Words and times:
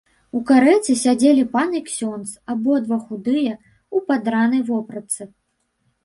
У 0.37 0.39
карэце 0.49 0.93
сядзелі 0.99 1.41
пан 1.55 1.75
і 1.79 1.81
ксёндз, 1.89 2.31
абодва 2.53 2.97
худыя, 3.09 3.53
у 3.99 4.01
падранай 4.07 4.63
вопратцы. 4.71 5.29